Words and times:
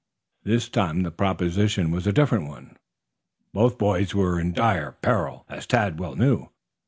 This 0.43 0.67
time 0.67 1.03
the 1.03 1.11
proposition 1.11 1.91
was 1.91 2.07
a 2.07 2.11
different 2.11 2.47
one. 2.47 2.75
Both 3.53 3.77
boys 3.77 4.15
were 4.15 4.39
in 4.39 4.51
dire 4.51 4.93
peril, 4.93 5.45
as 5.47 5.67
Tad 5.67 5.99
well 5.99 6.15
knew. 6.15 6.49